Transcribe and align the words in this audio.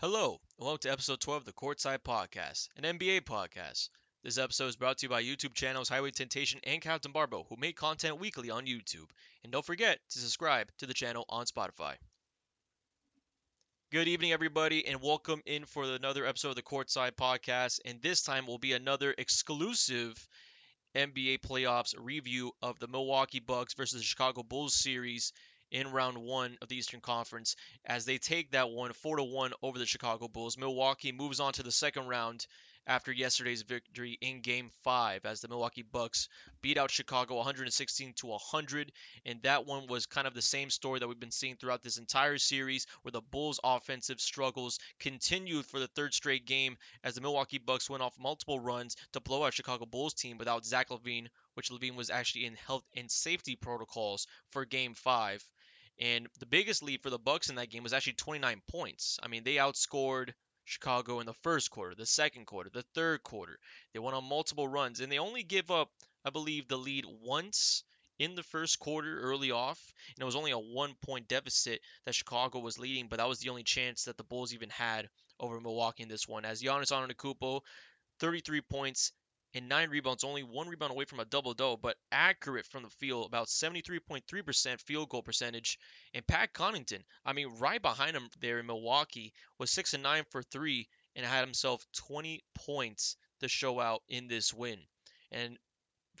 Hello, 0.00 0.40
and 0.56 0.64
welcome 0.64 0.78
to 0.78 0.92
episode 0.92 1.20
12 1.20 1.42
of 1.42 1.44
the 1.44 1.52
Courtside 1.52 1.98
Podcast, 1.98 2.68
an 2.74 2.98
NBA 2.98 3.20
podcast. 3.20 3.90
This 4.24 4.38
episode 4.38 4.68
is 4.68 4.76
brought 4.76 4.96
to 4.96 5.04
you 5.04 5.10
by 5.10 5.22
YouTube 5.22 5.52
channels 5.52 5.90
Highway 5.90 6.10
Temptation 6.10 6.58
and 6.64 6.80
Captain 6.80 7.12
Barbo, 7.12 7.44
who 7.50 7.56
make 7.58 7.76
content 7.76 8.18
weekly 8.18 8.48
on 8.48 8.64
YouTube. 8.64 9.10
And 9.44 9.52
don't 9.52 9.62
forget 9.62 9.98
to 10.12 10.18
subscribe 10.18 10.68
to 10.78 10.86
the 10.86 10.94
channel 10.94 11.26
on 11.28 11.44
Spotify. 11.44 11.96
Good 13.92 14.08
evening, 14.08 14.32
everybody, 14.32 14.86
and 14.86 15.02
welcome 15.02 15.42
in 15.44 15.66
for 15.66 15.84
another 15.84 16.24
episode 16.24 16.48
of 16.48 16.56
the 16.56 16.62
Courtside 16.62 17.12
Podcast. 17.12 17.80
And 17.84 18.00
this 18.00 18.22
time 18.22 18.46
will 18.46 18.56
be 18.56 18.72
another 18.72 19.14
exclusive 19.18 20.16
NBA 20.96 21.40
playoffs 21.40 21.94
review 21.98 22.52
of 22.62 22.78
the 22.78 22.88
Milwaukee 22.88 23.40
Bucks 23.40 23.74
versus 23.74 24.00
the 24.00 24.06
Chicago 24.06 24.42
Bulls 24.44 24.72
series 24.72 25.34
in 25.70 25.92
round 25.92 26.18
one 26.18 26.56
of 26.62 26.68
the 26.68 26.76
Eastern 26.76 27.00
Conference 27.00 27.56
as 27.84 28.04
they 28.04 28.18
take 28.18 28.52
that 28.52 28.70
one 28.70 28.92
four 28.92 29.16
to 29.16 29.24
one 29.24 29.52
over 29.62 29.78
the 29.78 29.86
Chicago 29.86 30.28
Bulls. 30.28 30.58
Milwaukee 30.58 31.12
moves 31.12 31.40
on 31.40 31.52
to 31.54 31.62
the 31.62 31.72
second 31.72 32.06
round 32.06 32.46
after 32.86 33.12
yesterday's 33.12 33.62
victory 33.62 34.18
in 34.20 34.40
game 34.40 34.70
five 34.82 35.24
as 35.24 35.40
the 35.40 35.48
Milwaukee 35.48 35.82
Bucks 35.82 36.28
beat 36.62 36.78
out 36.78 36.90
Chicago 36.90 37.36
116 37.36 38.14
to 38.14 38.26
100. 38.26 38.92
And 39.26 39.40
that 39.42 39.66
one 39.66 39.86
was 39.86 40.06
kind 40.06 40.26
of 40.26 40.34
the 40.34 40.42
same 40.42 40.70
story 40.70 40.98
that 40.98 41.06
we've 41.06 41.20
been 41.20 41.30
seeing 41.30 41.56
throughout 41.56 41.82
this 41.82 41.98
entire 41.98 42.38
series 42.38 42.86
where 43.02 43.12
the 43.12 43.20
Bulls 43.20 43.60
offensive 43.62 44.20
struggles 44.20 44.78
continued 44.98 45.66
for 45.66 45.78
the 45.78 45.88
third 45.88 46.14
straight 46.14 46.46
game 46.46 46.76
as 47.04 47.14
the 47.14 47.20
Milwaukee 47.20 47.58
Bucks 47.58 47.88
went 47.88 48.02
off 48.02 48.18
multiple 48.18 48.58
runs 48.58 48.96
to 49.12 49.20
blow 49.20 49.44
out 49.44 49.54
Chicago 49.54 49.86
Bulls 49.86 50.14
team 50.14 50.38
without 50.38 50.64
Zach 50.64 50.88
LaVine 50.88 51.28
which 51.54 51.70
LaVine 51.70 51.96
was 51.96 52.10
actually 52.10 52.46
in 52.46 52.54
health 52.54 52.84
and 52.96 53.10
safety 53.10 53.56
protocols 53.56 54.26
for 54.50 54.64
game 54.64 54.94
five. 54.94 55.46
And 56.00 56.26
the 56.38 56.46
biggest 56.46 56.82
lead 56.82 57.02
for 57.02 57.10
the 57.10 57.18
Bucks 57.18 57.50
in 57.50 57.56
that 57.56 57.68
game 57.68 57.82
was 57.82 57.92
actually 57.92 58.14
29 58.14 58.62
points. 58.70 59.18
I 59.22 59.28
mean, 59.28 59.44
they 59.44 59.56
outscored 59.56 60.32
Chicago 60.64 61.20
in 61.20 61.26
the 61.26 61.34
first 61.42 61.70
quarter, 61.70 61.94
the 61.94 62.06
second 62.06 62.46
quarter, 62.46 62.70
the 62.70 62.84
third 62.94 63.22
quarter. 63.22 63.58
They 63.92 63.98
went 63.98 64.16
on 64.16 64.24
multiple 64.24 64.66
runs, 64.66 65.00
and 65.00 65.12
they 65.12 65.18
only 65.18 65.42
give 65.42 65.70
up, 65.70 65.90
I 66.24 66.30
believe, 66.30 66.68
the 66.68 66.78
lead 66.78 67.04
once 67.06 67.84
in 68.18 68.34
the 68.34 68.42
first 68.42 68.78
quarter 68.78 69.20
early 69.20 69.50
off. 69.50 69.92
And 70.14 70.22
it 70.22 70.26
was 70.26 70.36
only 70.36 70.52
a 70.52 70.58
one 70.58 70.94
point 71.04 71.28
deficit 71.28 71.80
that 72.06 72.14
Chicago 72.14 72.60
was 72.60 72.78
leading, 72.78 73.08
but 73.08 73.16
that 73.16 73.28
was 73.28 73.40
the 73.40 73.50
only 73.50 73.64
chance 73.64 74.04
that 74.04 74.16
the 74.16 74.24
Bulls 74.24 74.54
even 74.54 74.70
had 74.70 75.08
over 75.38 75.60
Milwaukee 75.60 76.02
in 76.02 76.08
this 76.08 76.28
one. 76.28 76.44
As 76.44 76.62
Giannis 76.62 76.92
Antetokounmpo, 76.92 77.60
33 78.20 78.60
points, 78.62 79.12
and 79.54 79.68
nine 79.68 79.90
rebounds, 79.90 80.24
only 80.24 80.42
one 80.42 80.68
rebound 80.68 80.92
away 80.92 81.04
from 81.04 81.20
a 81.20 81.24
double 81.24 81.54
double, 81.54 81.76
but 81.76 81.96
accurate 82.12 82.66
from 82.66 82.82
the 82.82 82.90
field, 82.90 83.26
about 83.26 83.48
73.3% 83.48 84.80
field 84.80 85.08
goal 85.08 85.22
percentage. 85.22 85.78
And 86.14 86.26
Pat 86.26 86.52
Connaughton, 86.52 87.02
I 87.24 87.32
mean, 87.32 87.48
right 87.58 87.82
behind 87.82 88.16
him 88.16 88.28
there 88.40 88.58
in 88.58 88.66
Milwaukee, 88.66 89.32
was 89.58 89.70
six 89.70 89.94
and 89.94 90.02
nine 90.02 90.24
for 90.30 90.42
three 90.42 90.88
and 91.16 91.26
had 91.26 91.44
himself 91.44 91.84
20 91.94 92.42
points 92.54 93.16
to 93.40 93.48
show 93.48 93.80
out 93.80 94.02
in 94.08 94.28
this 94.28 94.54
win. 94.54 94.78
And 95.32 95.58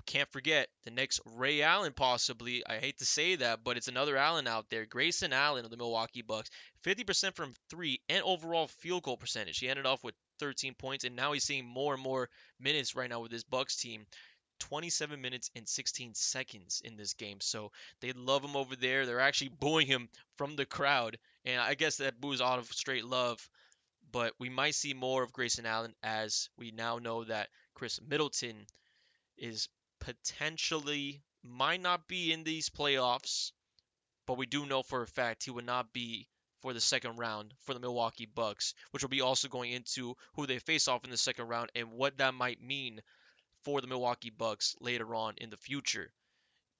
can't 0.06 0.30
forget 0.32 0.68
the 0.84 0.90
next 0.90 1.20
Ray 1.24 1.62
Allen, 1.62 1.92
possibly. 1.92 2.64
I 2.66 2.78
hate 2.78 2.98
to 2.98 3.04
say 3.04 3.36
that, 3.36 3.62
but 3.62 3.76
it's 3.76 3.88
another 3.88 4.16
Allen 4.16 4.46
out 4.46 4.66
there. 4.70 4.86
Grayson 4.86 5.32
Allen 5.32 5.64
of 5.64 5.70
the 5.70 5.76
Milwaukee 5.76 6.22
Bucks, 6.22 6.50
50% 6.84 7.34
from 7.34 7.54
three 7.68 8.00
and 8.08 8.22
overall 8.24 8.68
field 8.68 9.02
goal 9.02 9.16
percentage. 9.16 9.58
He 9.58 9.68
ended 9.68 9.86
off 9.86 10.02
with 10.02 10.14
13 10.40 10.74
points, 10.74 11.04
and 11.04 11.14
now 11.14 11.32
he's 11.32 11.44
seeing 11.44 11.64
more 11.64 11.94
and 11.94 12.02
more 12.02 12.28
minutes 12.58 12.96
right 12.96 13.08
now 13.08 13.20
with 13.20 13.30
this 13.30 13.44
Bucks 13.44 13.76
team. 13.76 14.06
27 14.58 15.20
minutes 15.20 15.50
and 15.56 15.66
16 15.66 16.14
seconds 16.14 16.82
in 16.84 16.96
this 16.96 17.14
game. 17.14 17.38
So 17.40 17.72
they 18.00 18.12
love 18.12 18.44
him 18.44 18.56
over 18.56 18.76
there. 18.76 19.06
They're 19.06 19.20
actually 19.20 19.52
booing 19.58 19.86
him 19.86 20.10
from 20.36 20.54
the 20.54 20.66
crowd. 20.66 21.16
And 21.46 21.60
I 21.60 21.74
guess 21.74 21.96
that 21.96 22.20
boo's 22.20 22.42
out 22.42 22.58
of 22.58 22.66
straight 22.66 23.06
love. 23.06 23.48
But 24.12 24.34
we 24.38 24.50
might 24.50 24.74
see 24.74 24.92
more 24.92 25.22
of 25.22 25.32
Grayson 25.32 25.64
Allen 25.64 25.94
as 26.02 26.50
we 26.58 26.72
now 26.72 26.98
know 26.98 27.24
that 27.24 27.48
Khris 27.74 28.00
Middleton 28.06 28.66
is 29.38 29.68
potentially 30.00 31.22
might 31.42 31.80
not 31.80 32.06
be 32.06 32.32
in 32.32 32.44
these 32.44 32.68
playoffs, 32.68 33.52
but 34.26 34.36
we 34.36 34.46
do 34.46 34.66
know 34.66 34.82
for 34.82 35.02
a 35.02 35.06
fact 35.06 35.44
he 35.44 35.50
would 35.50 35.64
not 35.64 35.92
be 35.92 36.26
for 36.60 36.72
the 36.72 36.80
second 36.80 37.16
round 37.16 37.54
for 37.60 37.74
the 37.74 37.80
Milwaukee 37.80 38.26
Bucks, 38.26 38.74
which 38.90 39.02
will 39.02 39.10
be 39.10 39.20
also 39.20 39.48
going 39.48 39.72
into 39.72 40.16
who 40.34 40.46
they 40.46 40.58
face 40.58 40.88
off 40.88 41.04
in 41.04 41.10
the 41.10 41.16
second 41.16 41.48
round 41.48 41.70
and 41.74 41.92
what 41.92 42.18
that 42.18 42.34
might 42.34 42.62
mean 42.62 43.00
for 43.64 43.80
the 43.80 43.86
Milwaukee 43.86 44.30
Bucks 44.30 44.76
later 44.80 45.14
on 45.14 45.34
in 45.38 45.50
the 45.50 45.56
future. 45.56 46.12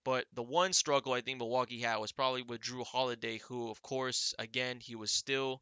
But 0.05 0.27
the 0.33 0.43
one 0.43 0.73
struggle 0.73 1.13
I 1.13 1.21
think 1.21 1.39
Milwaukee 1.39 1.81
had 1.81 1.99
was 1.99 2.13
probably 2.13 2.43
with 2.43 2.63
Jrue 2.63 2.87
Holiday, 2.87 3.39
who, 3.39 3.71
of 3.71 3.83
course, 3.83 4.35
again, 4.39 4.81
he 4.81 4.95
was 4.95 5.13
still 5.13 5.61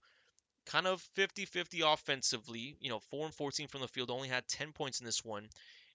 kind 0.66 0.86
of 0.86 1.00
50 1.14 1.44
50 1.44 1.80
offensively. 1.80 2.76
You 2.80 2.90
know, 2.90 3.00
4 3.10 3.26
and 3.26 3.34
14 3.34 3.66
from 3.68 3.80
the 3.80 3.88
field, 3.88 4.10
only 4.10 4.28
had 4.28 4.46
10 4.46 4.72
points 4.72 5.00
in 5.00 5.06
this 5.06 5.24
one. 5.24 5.48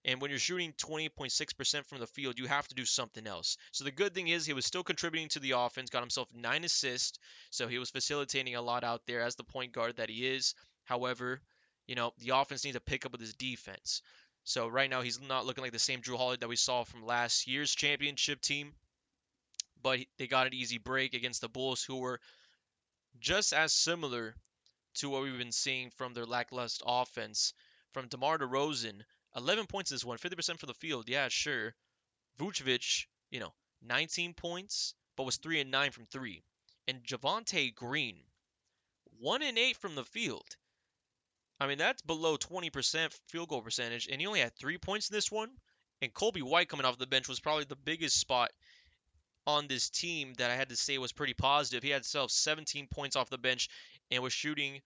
And 0.06 0.20
when 0.20 0.32
you're 0.32 0.40
shooting 0.40 0.74
20.6% 0.74 1.86
from 1.86 2.00
the 2.00 2.08
field, 2.08 2.38
you 2.38 2.48
have 2.48 2.68
to 2.68 2.76
do 2.76 2.84
something 2.84 3.26
else. 3.26 3.58
So 3.72 3.86
the 3.86 3.92
good 3.92 4.14
thing 4.14 4.28
is 4.28 4.46
he 4.46 4.54
was 4.54 4.66
still 4.66 4.84
contributing 4.84 5.30
to 5.30 5.40
the 5.40 5.52
offense, 5.52 5.90
got 5.90 6.02
himself 6.02 6.28
nine 6.36 6.66
assists. 6.66 7.20
So 7.52 7.68
he 7.68 7.80
was 7.80 7.90
facilitating 7.90 8.56
a 8.56 8.62
lot 8.62 8.84
out 8.84 9.02
there 9.08 9.22
as 9.22 9.36
the 9.36 9.46
point 9.46 9.72
guard 9.72 9.98
that 9.98 10.10
he 10.10 10.28
is. 10.28 10.56
However, 10.84 11.42
you 11.88 11.96
know, 11.96 12.12
the 12.20 12.36
offense 12.36 12.66
needs 12.66 12.76
to 12.76 12.82
pick 12.82 13.06
up 13.06 13.14
with 13.14 13.22
his 13.22 13.34
defense. 13.34 14.02
So 14.44 14.68
right 14.68 14.90
now 14.90 15.02
he's 15.02 15.22
not 15.22 15.46
looking 15.46 15.64
like 15.64 15.72
the 15.72 15.80
same 15.80 16.02
Jrue 16.02 16.18
Holiday 16.18 16.42
that 16.42 16.50
we 16.50 16.58
saw 16.58 16.84
from 16.84 17.06
last 17.06 17.48
year's 17.48 17.74
championship 17.74 18.42
team. 18.42 18.74
But 19.82 20.00
they 20.18 20.28
got 20.28 20.48
an 20.48 20.54
easy 20.54 20.78
break 20.78 21.14
against 21.14 21.42
the 21.42 21.50
Bulls, 21.50 21.84
who 21.84 21.98
were 21.98 22.20
just 23.20 23.54
as 23.54 23.74
similar 23.74 24.36
to 24.96 25.10
what 25.10 25.24
we've 25.24 25.38
been 25.38 25.52
seeing 25.52 25.90
from 25.92 26.14
their 26.14 26.26
lackluster 26.26 26.84
offense. 26.88 27.54
From 27.92 28.08
DeMar 28.08 28.40
DeRozan, 28.40 29.02
11 29.36 29.66
points 29.68 29.90
this 29.90 30.06
one, 30.06 30.18
50% 30.18 30.60
for 30.60 30.66
the 30.66 30.74
field. 30.74 31.10
Yeah, 31.10 31.28
sure. 31.30 31.74
Vucevic, 32.40 33.06
you 33.32 33.40
know, 33.40 33.54
19 33.86 34.34
points, 34.34 34.94
but 35.18 35.26
was 35.26 35.38
3 35.38 35.62
and 35.62 35.72
9 35.72 35.92
from 35.92 36.06
3. 36.06 36.44
And 36.88 37.04
Javonte 37.04 37.74
Green, 37.74 38.18
1 39.20 39.42
and 39.42 39.58
8 39.58 39.78
from 39.78 39.96
the 39.96 40.04
field. 40.04 40.46
I 41.60 41.68
mean, 41.68 41.78
that's 41.78 42.02
below 42.02 42.38
20% 42.38 43.14
field 43.30 43.50
goal 43.50 43.62
percentage, 43.62 44.08
and 44.12 44.20
he 44.20 44.28
only 44.28 44.42
had 44.42 44.56
3 44.56 44.78
points 44.78 45.10
in 45.10 45.16
this 45.16 45.32
one. 45.32 45.50
And 46.02 46.14
Coby 46.14 46.42
White 46.42 46.68
coming 46.68 46.86
off 46.86 46.98
the 46.98 47.08
bench 47.08 47.30
was 47.30 47.40
probably 47.40 47.64
the 47.64 47.78
biggest 47.78 48.20
spot 48.20 48.52
on 49.48 49.68
this 49.68 49.90
team 49.90 50.34
that 50.38 50.52
I 50.52 50.56
had 50.56 50.70
to 50.70 50.76
say 50.76 50.98
was 50.98 51.14
pretty 51.14 51.34
positive. 51.34 51.84
He 51.84 51.90
had 51.90 52.00
himself 52.00 52.32
17 52.32 52.88
points 52.92 53.16
off 53.16 53.30
the 53.30 53.38
bench 53.38 53.70
and 54.12 54.22
was 54.22 54.34
shooting 54.34 54.82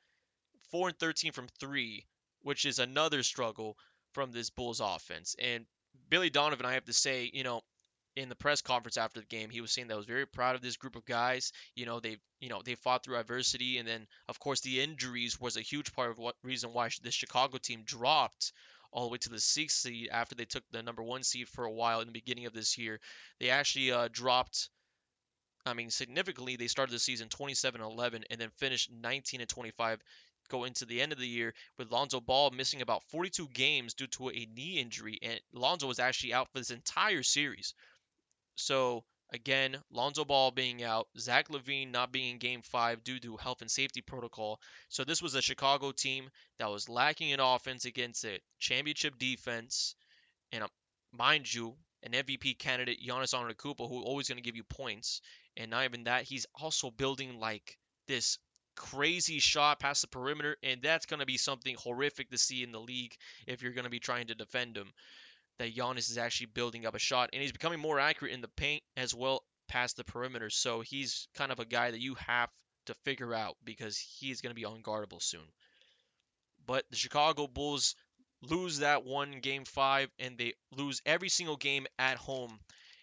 4 0.72 0.90
and 0.90 1.00
13 1.00 1.32
from 1.32 1.48
3, 1.60 2.06
which 2.42 2.66
is 2.66 2.80
another 2.80 3.24
struggle 3.24 3.78
from 4.18 4.32
this 4.32 4.50
Bulls 4.50 4.80
offense. 4.80 5.36
And 5.38 5.68
Billy 6.10 6.32
Donovan, 6.32 6.66
I 6.66 6.74
have 6.74 6.86
to 6.86 6.94
say, 6.94 7.30
you 7.32 7.44
know, 7.44 7.62
in 8.16 8.30
the 8.30 8.36
press 8.36 8.64
conference 8.64 8.98
after 8.98 9.20
the 9.20 9.28
game, 9.28 9.52
he 9.52 9.62
was 9.62 9.72
saying 9.72 9.90
that 9.90 9.96
was 9.96 10.08
very 10.08 10.26
proud 10.26 10.56
of 10.56 10.62
this 10.64 10.76
group 10.76 10.96
of 10.96 11.06
guys. 11.06 11.52
You 11.76 11.86
know, 11.86 12.00
they 12.00 12.18
you 12.40 12.50
know 12.50 12.64
they 12.66 12.74
fought 12.74 13.04
through 13.04 13.18
adversity, 13.18 13.78
and 13.78 13.88
then 13.88 14.08
of 14.28 14.40
course 14.40 14.62
the 14.62 14.82
injuries 14.82 15.40
was 15.40 15.56
a 15.56 15.62
huge 15.62 15.94
part 15.94 16.10
of 16.10 16.18
what 16.18 16.34
reason 16.42 16.74
why 16.74 16.90
the 17.04 17.12
Chicago 17.12 17.60
team 17.60 17.84
dropped 17.86 18.54
all 18.92 19.04
the 19.04 19.12
way 19.12 19.20
to 19.20 19.30
the 19.30 19.40
sixth 19.40 19.78
seed 19.78 20.10
after 20.12 20.34
they 20.34 20.46
took 20.46 20.64
the 20.72 20.82
number 20.82 21.04
one 21.04 21.22
seed 21.22 21.48
for 21.48 21.66
a 21.66 21.72
while 21.72 22.02
in 22.02 22.08
the 22.08 22.12
beginning 22.12 22.48
of 22.48 22.54
this 22.54 22.76
year. 22.76 23.00
They 23.40 23.52
actually 23.52 23.92
uh, 23.92 24.10
dropped. 24.12 24.70
I 25.64 25.74
mean, 25.74 25.92
significantly, 25.92 26.56
they 26.56 26.68
started 26.68 26.94
the 26.94 27.00
season 27.00 27.28
27-11 27.28 28.24
and 28.32 28.42
then 28.42 28.50
finished 28.58 28.90
19 28.90 29.42
and 29.42 29.50
25 29.50 30.00
go 30.50 30.64
into 30.64 30.86
the 30.86 31.02
end 31.02 31.12
of 31.12 31.20
the 31.20 31.28
year 31.28 31.54
with 31.78 31.92
Lonzo 31.92 32.20
Ball 32.20 32.52
missing 32.52 32.82
about 32.82 33.04
42 33.10 33.48
games 33.50 33.94
due 33.94 34.08
to 34.08 34.30
a 34.30 34.48
knee 34.56 34.80
injury, 34.80 35.20
and 35.22 35.40
Lonzo 35.54 35.88
was 35.88 36.00
actually 36.00 36.34
out 36.34 36.50
for 36.52 36.60
this 36.60 36.72
entire 36.72 37.24
series. 37.24 37.74
So 38.56 39.04
again, 39.32 39.78
Lonzo 39.92 40.26
Ball 40.26 40.52
being 40.52 40.84
out, 40.84 41.08
Zach 41.18 41.50
LaVine 41.50 41.92
not 41.92 42.12
being 42.12 42.34
in 42.34 42.38
Game 42.40 42.62
Five 42.62 43.04
due 43.04 43.20
to 43.20 43.38
health 43.38 43.62
and 43.62 43.70
safety 43.72 44.02
protocol. 44.02 44.60
So 44.90 45.04
this 45.04 45.22
was 45.22 45.36
a 45.36 45.42
Chicago 45.42 45.92
team 45.92 46.30
that 46.60 46.70
was 46.70 46.90
lacking 46.90 47.30
in 47.30 47.40
offense 47.40 47.86
against 47.86 48.26
a 48.26 48.40
championship 48.60 49.18
defense, 49.18 49.96
and 50.52 50.64
uh, 50.64 50.68
mind 51.12 51.54
you, 51.54 51.76
an 52.04 52.12
MVP 52.12 52.58
candidate, 52.58 53.00
Giannis 53.06 53.34
Antetokounmpo, 53.34 53.90
who 53.90 54.02
always 54.02 54.28
going 54.28 54.38
to 54.38 54.44
give 54.44 54.56
you 54.56 54.64
points. 54.64 55.22
And 55.56 55.72
not 55.72 55.86
even 55.86 56.04
that, 56.04 56.24
he's 56.24 56.46
also 56.54 56.92
building 56.92 57.40
like 57.40 57.78
this 58.08 58.38
crazy 58.78 59.40
shot 59.40 59.80
past 59.80 60.02
the 60.02 60.08
perimeter, 60.08 60.56
and 60.64 60.82
that's 60.82 61.06
going 61.06 61.20
to 61.20 61.26
be 61.26 61.38
something 61.38 61.76
horrific 61.78 62.30
to 62.30 62.38
see 62.38 62.64
in 62.64 62.72
the 62.72 62.80
league 62.80 63.14
if 63.46 63.62
you're 63.62 63.74
going 63.74 63.86
to 63.86 63.90
be 63.90 64.00
trying 64.00 64.28
to 64.28 64.36
defend 64.36 64.78
him. 64.78 64.88
That 65.60 65.76
Giannis 65.76 66.12
is 66.12 66.20
actually 66.20 66.48
building 66.48 66.86
up 66.86 66.96
a 66.96 67.00
shot, 67.00 67.32
and 67.34 67.42
he's 67.42 67.52
becoming 67.52 67.80
more 67.80 68.00
accurate 68.00 68.34
in 68.34 68.42
the 68.42 68.48
paint 68.48 68.84
as 68.96 69.14
well 69.14 69.44
past 69.68 69.98
the 69.98 70.04
perimeter. 70.04 70.50
So 70.52 70.82
he's 70.82 71.28
kind 71.36 71.52
of 71.52 71.60
a 71.60 71.66
guy 71.66 71.92
that 71.92 72.00
you 72.00 72.16
have 72.28 72.50
to 72.86 72.94
figure 73.06 73.34
out 73.34 73.58
because 73.64 73.98
he's 73.98 74.42
going 74.42 74.56
to 74.56 74.60
be 74.60 74.68
unguardable 74.68 75.22
soon. 75.22 75.42
But 76.68 76.86
the 76.92 76.96
Chicago 76.96 77.48
Bulls 77.48 77.96
lose 78.42 78.80
that 78.80 79.04
one 79.04 79.40
game 79.40 79.66
five, 79.66 80.10
and 80.20 80.38
they 80.38 80.54
lose 80.72 81.02
every 81.06 81.30
single 81.30 81.58
game 81.58 81.88
at 81.98 82.18
home 82.18 82.60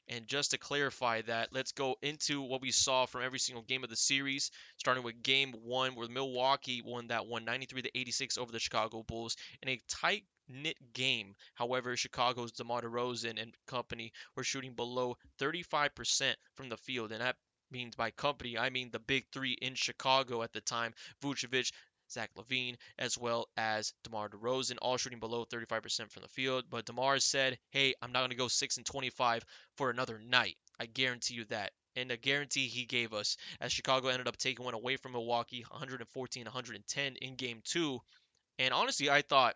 And 0.09 0.27
just 0.27 0.51
to 0.51 0.59
clarify 0.59 1.23
that, 1.23 1.49
let's 1.53 1.73
go 1.73 1.97
into 2.03 2.43
what 2.43 2.61
we 2.61 2.71
saw 2.71 3.06
from 3.06 3.23
every 3.23 3.39
single 3.39 3.62
game 3.62 3.85
of 3.85 3.91
the 3.91 3.97
series, 3.97 4.51
starting 4.77 5.03
with 5.03 5.23
game 5.23 5.53
one, 5.65 5.95
where 5.95 6.09
Milwaukee 6.09 6.83
won 6.85 7.06
that 7.09 7.27
one 7.27 7.45
93 7.45 7.83
to 7.83 7.99
86 7.99 8.39
over 8.39 8.53
the 8.53 8.59
Chicago 8.59 9.03
Bulls 9.03 9.37
in 9.62 9.69
a 9.71 9.81
tight 9.89 10.25
knit 10.49 10.77
game. 10.93 11.35
However, 11.55 11.97
Chicago's 11.97 12.53
DeMar 12.53 12.83
DeRozan 12.83 13.41
and 13.41 13.55
company 13.67 14.12
were 14.37 14.45
shooting 14.45 14.75
below 14.75 15.17
35% 15.41 16.35
from 16.55 16.69
the 16.69 16.77
field, 16.77 17.12
and 17.12 17.23
that 17.23 17.37
means 17.71 17.97
by 17.97 18.11
company, 18.11 18.59
I 18.59 18.71
mean 18.71 18.91
the 18.91 18.99
big 18.99 19.25
three 19.33 19.53
in 19.53 19.75
Chicago 19.75 20.43
at 20.43 20.53
the 20.53 20.61
time 20.61 20.95
Vucevic, 21.23 21.73
Zach 22.11 22.31
LaVine, 22.37 22.77
as 22.99 23.19
well 23.19 23.49
as 23.56 23.93
DeMar 24.05 24.29
DeRozan, 24.29 24.79
all 24.81 24.97
shooting 24.97 25.21
below 25.21 25.45
35% 25.45 26.11
from 26.11 26.23
the 26.23 26.29
field. 26.29 26.65
But 26.71 26.87
DeMar 26.87 27.19
said, 27.19 27.59
hey, 27.71 27.95
I'm 28.01 28.12
not 28.12 28.21
going 28.21 28.31
to 28.31 28.37
go 28.37 28.49
6 28.49 28.77
and 28.77 28.87
25 28.87 29.45
for 29.77 29.91
another 29.91 30.19
night. 30.19 30.56
I 30.79 30.87
guarantee 30.87 31.35
you 31.35 31.45
that. 31.47 31.73
And 31.97 32.11
a 32.11 32.17
guarantee 32.17 32.67
he 32.67 32.87
gave 32.87 33.12
us 33.12 33.37
as 33.61 33.73
Chicago 33.73 34.09
ended 34.09 34.27
up 34.27 34.37
taking 34.37 34.65
one 34.65 34.75
away 34.75 34.97
from 34.97 35.12
Milwaukee, 35.12 35.65
114 35.69 36.45
110 36.45 37.17
in 37.17 37.37
game 37.37 37.61
two. 37.65 38.01
And 38.59 38.75
honestly, 38.75 39.09
I 39.09 39.23
thought 39.23 39.55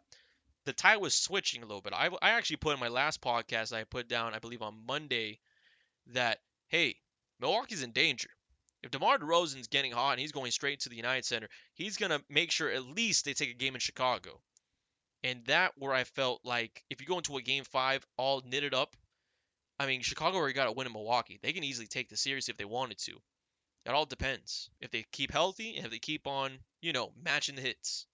the 0.65 0.73
tide 0.73 0.99
was 0.99 1.15
switching 1.15 1.63
a 1.63 1.67
little 1.67 1.83
bit. 1.83 1.93
I, 1.93 2.11
I 2.23 2.31
actually 2.31 2.57
put 2.57 2.75
in 2.75 2.81
my 2.81 2.89
last 2.89 3.21
podcast, 3.21 3.73
I 3.73 3.85
put 3.85 4.09
down, 4.09 4.35
I 4.35 4.39
believe 4.39 4.63
on 4.63 4.87
Monday, 4.87 5.41
that, 6.09 6.39
hey, 6.69 6.97
Milwaukee's 7.41 7.83
in 7.83 7.93
danger 7.93 8.31
if 8.83 8.91
DeMar 8.91 9.19
DeRozan's 9.19 9.69
getting 9.69 9.93
hot 9.93 10.13
and 10.13 10.21
he's 10.21 10.33
going 10.33 10.51
straight 10.51 10.81
to 10.81 10.89
the 10.89 10.97
United 10.97 11.25
Center, 11.25 11.49
he's 11.75 11.97
going 11.97 12.11
to 12.11 12.23
make 12.29 12.51
sure 12.51 12.71
at 12.71 12.85
least 12.85 13.25
they 13.25 13.35
take 13.35 13.51
a 13.51 13.55
game 13.55 13.75
in 13.75 13.81
Chicago. 13.81 14.41
And 15.25 15.45
that 15.47 15.73
where 15.77 15.93
I 15.93 16.05
felt 16.05 16.41
like 16.45 16.85
if 16.91 17.01
you 17.01 17.07
go 17.07 17.19
into 17.19 17.37
a 17.37 17.43
game 17.43 17.65
five 17.65 18.07
all 18.17 18.43
knitted 18.47 18.75
up, 18.75 18.95
I 19.81 19.87
mean, 19.87 20.03
Chicago 20.03 20.37
already 20.37 20.55
got 20.55 20.69
a 20.69 20.73
win 20.73 20.87
in 20.87 20.93
Milwaukee. 20.93 21.39
They 21.43 21.53
can 21.53 21.65
easily 21.65 21.87
take 21.87 22.09
the 22.09 22.17
series 22.17 22.49
if 22.49 22.57
they 22.57 22.65
wanted 22.65 22.99
to. 22.99 23.13
It 23.85 23.91
all 23.91 24.07
depends. 24.07 24.71
If 24.81 24.91
they 24.91 25.05
keep 25.13 25.33
healthy 25.33 25.77
and 25.77 25.87
if 25.87 25.91
they 25.91 25.99
keep 25.99 26.27
on, 26.27 26.59
you 26.81 26.93
know, 26.93 27.13
matching 27.23 27.57
the 27.57 27.63
hits. 27.63 28.07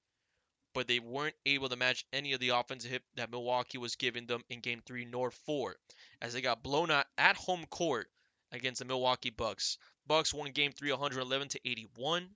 But 0.72 0.88
they 0.88 0.98
weren't 0.98 1.36
able 1.46 1.68
to 1.68 1.76
match 1.76 2.04
any 2.12 2.32
of 2.32 2.40
the 2.40 2.50
offensive 2.50 2.90
hit 2.90 3.02
that 3.16 3.30
Milwaukee 3.30 3.78
was 3.78 3.96
giving 3.96 4.26
them 4.26 4.42
in 4.48 4.60
game 4.60 4.82
three 4.84 5.04
nor 5.04 5.30
four, 5.30 5.76
as 6.20 6.32
they 6.32 6.40
got 6.40 6.62
blown 6.62 6.90
out 6.90 7.06
at 7.16 7.36
home 7.36 7.64
court 7.66 8.08
against 8.50 8.80
the 8.80 8.84
Milwaukee 8.84 9.30
Bucks. 9.30 9.78
Bucks 10.06 10.34
won 10.34 10.50
game 10.50 10.72
3 10.72 10.90
111 10.90 11.48
to 11.48 11.60
81. 11.64 12.28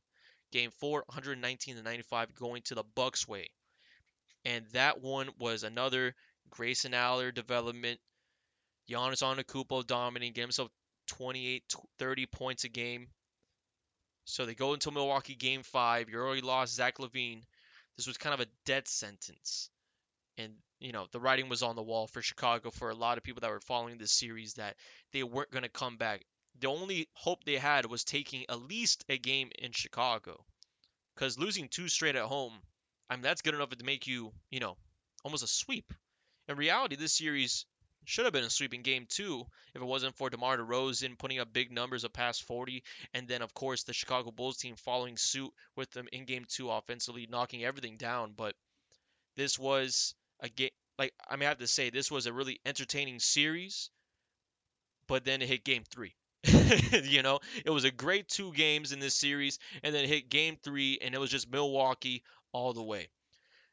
Game 0.51 0.71
4 0.79 1.05
119 1.07 1.77
to 1.77 1.83
95 1.83 2.35
going 2.35 2.63
to 2.63 2.75
the 2.75 2.85
Bucks 2.95 3.29
way. 3.29 3.49
And 4.45 4.65
that 4.73 5.03
one 5.03 5.29
was 5.39 5.63
another 5.63 6.15
Grayson 6.51 6.95
Allen 6.95 7.35
development. 7.35 8.01
Giannis 8.89 9.23
Antetokounmpo 9.23 9.87
dominating, 9.87 10.33
getting 10.33 10.47
himself 10.47 10.71
28 11.09 11.63
30 11.99 12.27
points 12.27 12.65
a 12.65 12.69
game. 12.69 13.09
So 14.25 14.47
they 14.47 14.55
go 14.55 14.75
into 14.75 14.91
Milwaukee 14.91 15.35
game 15.35 15.63
5. 15.63 16.09
You 16.09 16.19
already 16.19 16.41
lost 16.41 16.75
Zach 16.75 16.99
LaVine. 16.99 17.43
This 17.97 18.07
was 18.07 18.17
kind 18.17 18.35
of 18.35 18.41
a 18.41 18.51
death 18.65 18.89
sentence. 18.89 19.71
And 20.39 20.55
you 20.81 20.93
know, 20.93 21.07
the 21.13 21.21
writing 21.21 21.49
was 21.49 21.63
on 21.63 21.77
the 21.77 21.83
wall 21.83 22.07
for 22.07 22.23
Chicago 22.23 22.71
for 22.71 22.91
a 22.91 22.95
lot 22.95 23.19
of 23.19 23.25
people 23.25 23.41
that 23.41 23.51
were 23.51 23.61
following 23.61 23.99
this 23.99 24.13
series 24.13 24.55
that 24.55 24.77
they 25.13 25.23
weren't 25.23 25.51
going 25.51 25.65
to 25.65 25.69
come 25.69 25.97
back 25.97 26.25
the 26.61 26.69
only 26.69 27.09
hope 27.13 27.45
they 27.45 27.57
had 27.57 27.87
was 27.87 28.05
taking 28.05 28.45
at 28.49 28.61
least 28.61 29.05
a 29.09 29.19
game 29.19 29.51
in 29.59 29.73
Chicago. 29.73 30.45
Because 31.15 31.39
losing 31.39 31.69
two 31.69 31.89
straight 31.89 32.17
at 32.17 32.25
home, 32.25 32.53
I 33.11 33.17
mean, 33.17 33.23
that's 33.23 33.43
good 33.43 33.55
enough 33.55 33.71
to 33.71 33.85
make 33.85 34.07
you, 34.07 34.33
you 34.51 34.61
know, 34.61 34.77
almost 35.25 35.45
a 35.45 35.49
sweep. 35.49 35.93
In 36.49 36.57
reality, 36.57 36.97
this 36.97 37.17
series 37.17 37.67
should 38.05 38.25
have 38.25 38.33
been 38.33 38.45
a 38.45 38.51
sweeping 38.51 38.83
game 38.83 39.07
too 39.07 39.45
if 39.75 39.83
it 39.83 39.85
wasn't 39.85 40.17
for 40.17 40.31
DeMar 40.31 40.57
DeRozan 40.57 41.19
putting 41.19 41.41
up 41.41 41.53
big 41.53 41.71
numbers 41.71 42.05
of 42.05 42.13
past 42.13 42.43
40, 42.45 42.83
and 43.13 43.29
then 43.29 43.43
of 43.43 43.53
course 43.53 43.83
the 43.83 43.93
Chicago 43.93 44.31
Bulls 44.31 44.57
team 44.57 44.77
following 44.77 45.17
suit 45.17 45.53
with 45.77 45.91
them 45.91 46.09
in 46.13 46.25
game 46.25 46.47
two 46.49 46.71
offensively, 46.71 47.27
knocking 47.29 47.65
everything 47.65 47.99
down. 47.99 48.33
But 48.35 48.55
this 49.37 49.59
was 49.59 50.15
a 50.41 50.49
game, 50.49 50.71
like 50.99 51.13
I 51.29 51.37
mean, 51.37 51.47
I 51.47 51.51
have 51.51 51.59
to 51.59 51.67
say 51.67 51.91
this 51.91 52.11
was 52.11 52.27
a 52.27 52.33
really 52.33 52.61
entertaining 52.65 53.19
series, 53.19 53.91
but 55.07 55.25
then 55.25 55.43
it 55.43 55.49
hit 55.49 55.65
game 55.65 55.85
three. 55.91 56.15
you 57.05 57.23
know, 57.23 57.41
it 57.65 57.71
was 57.71 57.85
a 57.85 57.91
great 57.91 58.29
two 58.29 58.53
games 58.53 58.93
in 58.93 59.01
this 59.01 59.15
series, 59.15 59.59
and 59.83 59.95
then 59.95 60.07
hit 60.07 60.31
game 60.31 60.57
three, 60.63 60.99
and 61.01 61.15
it 61.15 61.21
was 61.21 61.31
just 61.31 61.51
Milwaukee 61.51 62.23
all 62.53 62.73
the 62.73 62.83
way. 62.83 63.09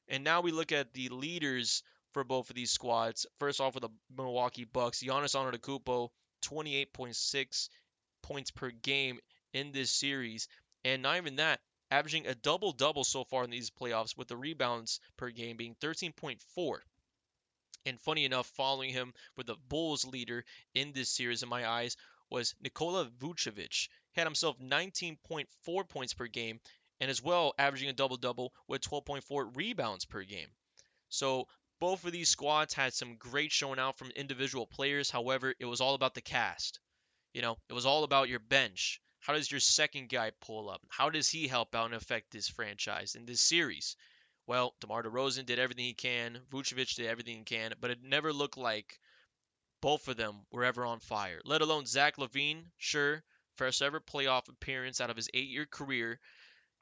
And 0.08 0.24
now 0.24 0.42
we 0.42 0.52
look 0.52 0.72
at 0.72 0.94
the 0.94 1.10
leaders 1.10 1.84
for 2.14 2.24
both 2.24 2.50
of 2.50 2.56
these 2.56 2.72
squads. 2.72 3.26
First 3.40 3.60
off, 3.60 3.74
with 3.74 3.84
the 3.84 3.90
Milwaukee 4.16 4.66
Bucks, 4.66 5.04
Giannis 5.04 5.36
Antetokounmpo, 5.36 6.10
28.6 6.44 7.70
points 8.22 8.52
per 8.52 8.70
game 8.72 9.20
in 9.54 9.72
this 9.72 9.92
series, 9.92 10.48
and 10.84 11.02
not 11.02 11.18
even 11.18 11.38
that, 11.38 11.60
averaging 11.92 12.28
a 12.28 12.36
double 12.36 12.72
double 12.72 13.04
so 13.04 13.24
far 13.24 13.44
in 13.44 13.50
these 13.50 13.72
playoffs, 13.72 14.18
with 14.18 14.28
the 14.28 14.38
rebounds 14.38 15.00
per 15.18 15.30
game 15.30 15.58
being 15.58 15.76
13.4. 15.82 16.78
And 17.88 18.02
funny 18.02 18.26
enough, 18.26 18.48
following 18.48 18.90
him 18.90 19.14
with 19.38 19.48
the 19.48 19.58
Bulls 19.68 20.06
leader 20.06 20.44
in 20.74 20.92
this 20.92 21.10
series, 21.10 21.44
in 21.44 21.50
my 21.50 21.68
eyes, 21.68 21.98
was 22.30 22.56
Nikola 22.62 23.06
Vucevic. 23.06 23.90
He 24.14 24.22
had 24.22 24.28
himself 24.28 24.58
19.4 24.60 25.90
points 25.90 26.14
per 26.14 26.28
game 26.28 26.60
and 27.00 27.10
as 27.10 27.22
well 27.22 27.54
averaging 27.58 27.90
a 27.90 27.94
double 27.94 28.18
double 28.18 28.54
with 28.68 28.82
12.4 28.82 29.56
rebounds 29.56 30.06
per 30.06 30.24
game. 30.24 30.50
So 31.10 31.48
both 31.80 32.06
of 32.06 32.12
these 32.12 32.30
squads 32.30 32.74
had 32.74 32.94
some 32.94 33.18
great 33.18 33.52
showing 33.52 33.80
out 33.80 33.98
from 33.98 34.12
individual 34.12 34.66
players. 34.66 35.12
However, 35.12 35.54
it 35.60 35.66
was 35.66 35.82
all 35.82 35.94
about 35.94 36.14
the 36.14 36.22
cast. 36.22 36.80
You 37.34 37.42
know, 37.42 37.58
it 37.70 37.74
was 37.74 37.86
all 37.86 38.04
about 38.04 38.30
your 38.30 38.40
bench. 38.40 39.02
How 39.20 39.34
does 39.34 39.52
your 39.52 39.60
second 39.60 40.10
guy 40.10 40.32
pull 40.42 40.70
up? 40.70 40.82
How 40.88 41.10
does 41.10 41.28
he 41.28 41.48
help 41.48 41.76
out 41.76 41.88
and 41.88 41.96
affect 41.96 42.32
this 42.32 42.48
franchise 42.48 43.16
in 43.16 43.26
this 43.26 43.42
series? 43.42 43.98
Well, 44.48 44.76
DeMar 44.80 45.04
DeRozan 45.04 45.46
did 45.46 45.60
everything 45.60 45.86
he 45.86 45.94
can. 45.94 46.40
Vucevic 46.52 46.96
did 46.96 47.08
everything 47.08 47.38
he 47.38 47.44
can, 47.44 47.74
but 47.82 47.92
it 47.92 48.04
never 48.04 48.32
looked 48.32 48.58
like 48.58 49.00
both 49.86 50.08
of 50.08 50.18
them 50.18 50.48
were 50.52 50.64
ever 50.64 50.84
on 50.84 51.00
fire, 51.00 51.40
let 51.46 51.62
alone 51.62 51.86
Zach 51.86 52.18
LaVine. 52.18 52.64
Sure, 52.76 53.24
first 53.56 53.84
ever 53.84 54.00
playoff 54.00 54.50
appearance 54.50 55.00
out 55.00 55.12
of 55.12 55.16
his 55.16 55.30
eight 55.32 55.48
year 55.48 55.68
career, 55.68 56.20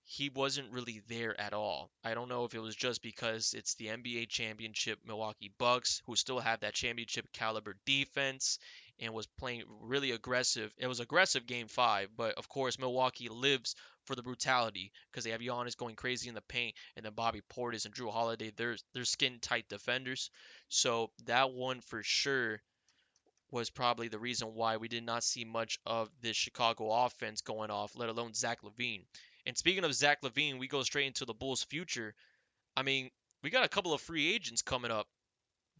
he 0.05 0.29
wasn't 0.29 0.71
really 0.71 1.01
there 1.09 1.37
at 1.37 1.53
all. 1.53 1.91
I 2.01 2.13
don't 2.13 2.29
know 2.29 2.45
if 2.45 2.53
it 2.53 2.61
was 2.61 2.77
just 2.77 3.01
because 3.01 3.53
it's 3.57 3.75
the 3.75 3.87
NBA 3.87 4.29
championship 4.29 4.99
Milwaukee 5.05 5.51
Bucks, 5.57 6.01
who 6.05 6.15
still 6.15 6.39
have 6.39 6.61
that 6.61 6.75
championship 6.75 7.27
caliber 7.33 7.75
defense 7.85 8.57
and 8.99 9.13
was 9.13 9.27
playing 9.37 9.63
really 9.81 10.11
aggressive. 10.11 10.73
It 10.77 10.87
was 10.87 11.01
aggressive 11.01 11.45
game 11.45 11.67
five, 11.67 12.07
but 12.15 12.35
of 12.35 12.47
course 12.47 12.79
Milwaukee 12.79 13.27
lives 13.27 13.75
for 14.05 14.15
the 14.15 14.23
brutality 14.23 14.93
because 15.11 15.25
they 15.25 15.31
have 15.31 15.41
Giannis 15.41 15.75
going 15.75 15.97
crazy 15.97 16.29
in 16.29 16.35
the 16.35 16.41
paint, 16.41 16.73
and 16.95 17.05
then 17.05 17.11
Bobby 17.15 17.41
Portis 17.53 17.83
and 17.83 17.93
Jrue 17.93 18.13
Holiday, 18.13 18.53
they're 18.55 18.77
they're 18.93 19.03
skin 19.03 19.39
tight 19.41 19.67
defenders. 19.67 20.31
So 20.69 21.11
that 21.25 21.51
one 21.51 21.81
for 21.81 22.01
sure 22.01 22.61
was 23.53 23.69
probably 23.69 24.07
the 24.07 24.17
reason 24.17 24.55
why 24.55 24.77
we 24.77 24.87
did 24.87 25.05
not 25.05 25.23
see 25.23 25.45
much 25.45 25.77
of 25.85 26.09
this 26.21 26.35
Chicago 26.35 26.91
offense 26.91 27.41
going 27.41 27.69
off, 27.69 27.95
let 27.95 28.09
alone 28.09 28.33
Zach 28.33 28.63
LaVine. 28.63 29.03
And 29.45 29.55
speaking 29.55 29.83
of 29.83 29.93
Zach 29.93 30.23
LaVine, 30.23 30.57
we 30.57 30.67
go 30.67 30.81
straight 30.81 31.05
into 31.05 31.25
the 31.25 31.35
Bulls' 31.35 31.63
future. 31.63 32.15
I 32.75 32.81
mean, 32.81 33.11
we 33.43 33.51
got 33.51 33.63
a 33.63 33.69
couple 33.69 33.93
of 33.93 34.01
free 34.01 34.33
agents 34.33 34.63
coming 34.63 34.89
up 34.89 35.07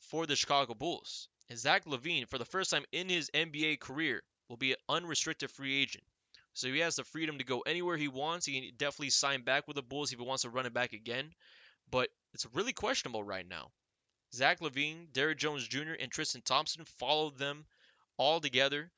for 0.02 0.28
the 0.28 0.36
Chicago 0.36 0.76
Bulls. 0.76 1.28
And 1.50 1.58
Zach 1.58 1.86
LaVine, 1.86 2.30
for 2.30 2.38
the 2.38 2.46
first 2.46 2.70
time 2.70 2.86
in 2.92 3.10
his 3.10 3.32
NBA 3.34 3.80
career, 3.80 4.22
will 4.50 4.58
be 4.58 4.74
an 4.74 4.78
unrestricted 4.88 5.50
free 5.50 5.82
agent. 5.82 6.04
So 6.54 6.68
he 6.68 6.80
has 6.80 6.98
the 6.98 7.04
freedom 7.04 7.40
to 7.40 7.44
go 7.44 7.62
anywhere 7.62 7.98
he 7.98 8.08
wants. 8.08 8.46
He 8.46 8.62
can 8.62 8.78
definitely 8.78 9.10
sign 9.10 9.42
back 9.42 9.68
with 9.68 9.78
the 9.78 9.82
Bulls 9.82 10.14
if 10.14 10.20
he 10.20 10.26
wants 10.26 10.44
to 10.44 10.52
run 10.52 10.68
it 10.68 10.76
back 10.76 10.94
again. 10.94 11.32
But 11.90 12.10
it's 12.36 12.46
really 12.54 12.74
questionable 12.74 13.24
right 13.24 13.48
now. 13.48 13.72
Zach 14.34 14.62
LaVine, 14.62 15.14
Derrick 15.14 15.38
Jones 15.38 15.68
Jr., 15.68 15.94
and 16.00 16.12
Tristan 16.12 16.42
Thompson 16.42 16.86
followed 16.98 17.38
them 17.38 17.66
all 18.18 18.40
together 18.40 18.92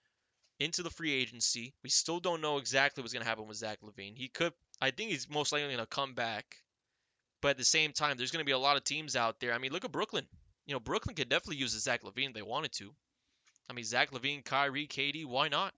into 0.60 0.82
the 0.82 0.90
free 0.90 1.12
agency. 1.12 1.74
We 1.84 1.90
still 1.90 2.22
don't 2.22 2.42
know 2.42 2.58
exactly 2.58 3.02
what's 3.02 3.14
going 3.14 3.24
to 3.24 3.30
happen 3.30 3.48
with 3.48 3.58
Zach 3.58 3.80
LaVine. 3.82 4.16
He 4.16 4.30
could, 4.30 4.54
I 4.82 4.92
think 4.92 5.12
he's 5.12 5.30
most 5.30 5.52
likely 5.52 5.68
going 5.68 5.80
to 5.80 5.86
come 5.86 6.14
back. 6.14 6.58
But 7.42 7.50
at 7.50 7.58
the 7.58 7.66
same 7.66 7.92
time, 7.92 8.18
there's 8.18 8.32
going 8.32 8.44
to 8.44 8.46
be 8.46 8.54
a 8.54 8.58
lot 8.58 8.78
of 8.78 8.86
teams 8.86 9.18
out 9.18 9.40
there. 9.42 9.54
I 9.54 9.58
mean, 9.58 9.74
look 9.74 9.84
at 9.84 9.92
Brooklyn. 9.92 10.26
You 10.66 10.74
know, 10.74 10.80
Brooklyn 10.80 11.16
could 11.16 11.30
definitely 11.30 11.58
use 11.58 11.76
a 11.76 11.80
Zach 11.80 12.04
LaVine 12.04 12.30
if 12.30 12.34
they 12.34 12.42
wanted 12.42 12.72
to. 12.74 12.96
I 13.70 13.74
mean, 13.74 13.84
Zach 13.84 14.12
LaVine, 14.12 14.46
Kyrie, 14.46 14.88
KD, 14.88 15.26
why 15.26 15.50
not? 15.50 15.74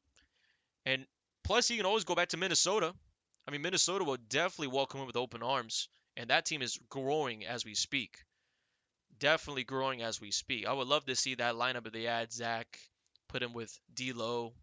And 0.85 1.05
plus, 1.43 1.67
he 1.67 1.77
can 1.77 1.85
always 1.85 2.03
go 2.03 2.15
back 2.15 2.29
to 2.29 2.37
Minnesota. 2.37 2.93
I 3.47 3.51
mean, 3.51 3.63
Minnesota 3.63 4.03
will 4.03 4.17
definitely 4.29 4.67
welcome 4.67 4.99
him 4.99 5.07
with 5.07 5.17
open 5.17 5.41
arms. 5.41 5.89
And 6.15 6.29
that 6.29 6.45
team 6.45 6.61
is 6.61 6.79
growing 6.89 7.45
as 7.45 7.65
we 7.65 7.73
speak 7.73 8.19
definitely 9.19 9.63
growing 9.63 10.01
as 10.01 10.21
we 10.21 10.31
speak. 10.31 10.65
I 10.65 10.73
would 10.73 10.87
love 10.87 11.05
to 11.05 11.15
see 11.15 11.35
that 11.35 11.55
lineup 11.55 11.87
if 11.87 11.93
they 11.93 12.07
add 12.07 12.31
Zach, 12.31 12.79
put 13.27 13.43
him 13.43 13.53
with 13.53 13.77
D'Lo, 13.93 14.53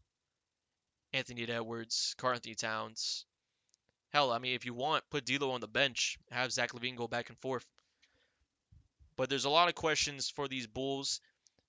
Anthony 1.12 1.46
Edwards, 1.48 2.14
Karl-Anthony 2.18 2.54
Towns. 2.54 3.24
Hell, 4.12 4.32
I 4.32 4.38
mean, 4.38 4.54
if 4.54 4.64
you 4.64 4.74
want, 4.74 5.04
put 5.10 5.24
D'Lo 5.24 5.52
on 5.52 5.60
the 5.60 5.68
bench, 5.68 6.18
have 6.30 6.52
Zach 6.52 6.72
LaVine 6.72 6.96
go 6.96 7.08
back 7.08 7.28
and 7.28 7.38
forth. 7.38 7.66
But 9.16 9.28
there's 9.28 9.44
a 9.44 9.50
lot 9.50 9.68
of 9.68 9.74
questions 9.74 10.28
for 10.28 10.48
these 10.48 10.66
Bulls. 10.66 11.20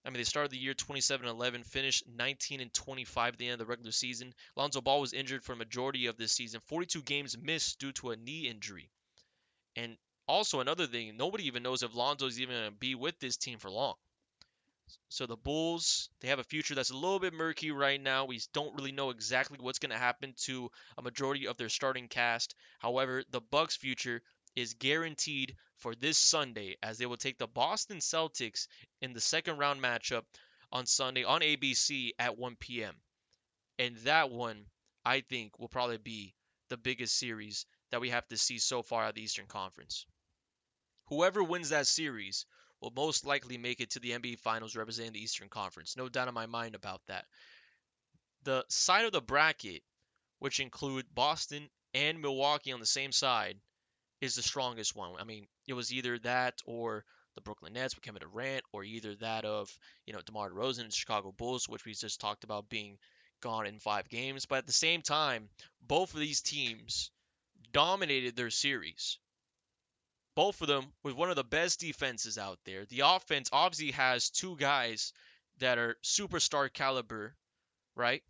I 0.05 0.09
mean, 0.09 0.17
they 0.17 0.23
started 0.23 0.51
the 0.51 0.57
year 0.57 0.73
27-11, 0.73 1.65
finished 1.65 2.03
19 2.07 2.61
and 2.61 2.73
25 2.73 3.33
at 3.33 3.39
the 3.39 3.45
end 3.45 3.53
of 3.53 3.59
the 3.59 3.65
regular 3.65 3.91
season. 3.91 4.33
Lonzo 4.55 4.81
Ball 4.81 5.01
was 5.01 5.13
injured 5.13 5.43
for 5.43 5.53
a 5.53 5.57
majority 5.57 6.05
of 6.05 6.17
this 6.17 6.31
season, 6.31 6.61
42 6.67 7.01
games 7.01 7.37
missed 7.37 7.79
due 7.79 7.91
to 7.93 8.11
a 8.11 8.15
knee 8.15 8.47
injury. 8.47 8.91
And 9.75 9.97
also 10.27 10.60
another 10.60 10.88
thing, 10.88 11.17
nobody 11.17 11.48
even 11.48 11.63
knows 11.63 11.84
if 11.84 11.96
Lonzo's 11.96 12.39
even 12.39 12.55
going 12.55 12.72
to 12.72 12.77
be 12.77 12.96
with 12.96 13.20
this 13.20 13.38
team 13.38 13.60
for 13.60 13.70
long. 13.70 13.96
So 15.10 15.25
the 15.25 15.36
Bulls, 15.36 16.10
they 16.20 16.27
have 16.27 16.39
a 16.39 16.44
future 16.44 16.75
that's 16.75 16.89
a 16.89 16.96
little 16.96 17.20
bit 17.20 17.34
murky 17.34 17.72
right 17.72 18.01
now. 18.01 18.25
We 18.25 18.41
don't 18.53 18.75
really 18.75 18.91
know 18.91 19.10
exactly 19.10 19.58
what's 19.60 19.79
going 19.79 19.91
to 19.91 19.98
happen 19.98 20.34
to 20.44 20.70
a 20.98 21.01
majority 21.01 21.48
of 21.48 21.58
their 21.58 21.70
starting 21.70 22.08
cast. 22.08 22.55
However, 22.79 23.24
the 23.32 23.41
Bucks' 23.41 23.75
future 23.75 24.22
is 24.55 24.74
guaranteed 24.74 25.55
for 25.77 25.96
this 25.96 26.17
Sunday 26.17 26.77
as 26.82 26.98
they 26.98 27.05
will 27.05 27.17
take 27.17 27.38
the 27.38 27.48
Boston 27.48 27.98
Celtics 27.98 28.67
in 29.01 29.13
the 29.13 29.22
second 29.22 29.58
round 29.58 29.82
matchup 29.82 30.24
on 30.72 30.86
Sunday 30.86 31.24
on 31.24 31.41
ABC 31.41 32.12
at 32.20 32.38
1 32.38 32.55
p.m. 32.58 32.96
And 33.79 33.98
that 33.98 34.29
one, 34.32 34.65
I 35.03 35.22
think, 35.22 35.60
will 35.60 35.67
probably 35.67 35.98
be 35.98 36.34
the 36.70 36.77
biggest 36.77 37.17
series 37.17 37.65
that 37.95 38.01
we 38.01 38.09
have 38.09 38.27
to 38.27 38.37
see 38.37 38.59
so 38.59 38.81
far 38.81 39.07
of 39.07 39.15
the 39.15 39.21
Eastern 39.21 39.45
Conference. 39.45 40.05
Whoever 41.07 41.41
wins 41.41 41.69
that 41.69 41.87
series 41.87 42.45
will 42.81 42.91
most 42.93 43.25
likely 43.25 43.57
make 43.57 43.79
it 43.79 43.91
to 43.91 44.01
the 44.01 44.11
NBA 44.11 44.39
Finals 44.39 44.75
representing 44.75 45.13
the 45.13 45.23
Eastern 45.23 45.47
Conference. 45.47 45.95
No 45.95 46.09
doubt 46.09 46.27
in 46.27 46.33
my 46.33 46.45
mind 46.45 46.75
about 46.75 46.99
that. 47.07 47.23
The 48.43 48.65
side 48.67 49.05
of 49.05 49.13
the 49.13 49.21
bracket, 49.21 49.81
which 50.39 50.59
include 50.59 51.05
Boston 51.15 51.69
and 51.93 52.21
Milwaukee 52.21 52.73
on 52.73 52.81
the 52.81 52.85
same 52.85 53.13
side, 53.13 53.57
is 54.19 54.35
the 54.35 54.41
strongest 54.41 54.93
one. 54.93 55.13
I 55.17 55.23
mean, 55.23 55.47
it 55.65 55.73
was 55.73 55.93
either 55.93 56.19
that 56.19 56.61
or 56.65 57.05
the 57.35 57.41
Brooklyn 57.41 57.71
Nets 57.71 57.95
with 57.95 58.03
Kevin 58.03 58.19
Durant, 58.19 58.65
or 58.73 58.83
either 58.83 59.15
that 59.15 59.45
of 59.45 59.73
you 60.05 60.11
know 60.11 60.19
DeMar 60.19 60.49
DeRozan 60.49 60.83
and 60.83 60.93
Chicago 60.93 61.31
Bulls, 61.31 61.69
which 61.69 61.85
we 61.85 61.93
just 61.93 62.19
talked 62.19 62.43
about 62.43 62.67
being 62.67 62.97
gone 63.39 63.65
in 63.65 63.79
five 63.79 64.09
games. 64.09 64.45
But 64.45 64.57
at 64.57 64.67
the 64.67 64.73
same 64.73 65.01
time, 65.01 65.47
both 65.81 66.13
of 66.13 66.19
these 66.19 66.41
teams 66.41 67.09
dominated 67.75 68.38
their 68.38 68.50
series 68.50 69.20
both 70.34 70.62
of 70.62 70.67
them 70.70 70.86
with 71.03 71.13
one 71.13 71.29
of 71.29 71.36
the 71.36 71.44
best 71.44 71.82
defenses 71.82 72.38
out 72.38 72.60
there. 72.65 72.86
The 72.86 73.01
offense 73.01 73.50
obviously 73.51 73.91
has 73.91 74.29
two 74.29 74.55
guys 74.58 75.13
that 75.60 75.77
are 75.77 75.98
superstar 76.03 76.72
caliber, 76.72 77.36
right? 77.96 78.22